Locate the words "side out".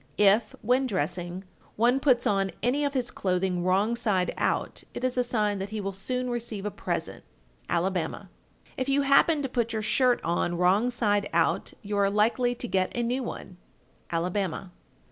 3.95-4.83, 10.89-11.73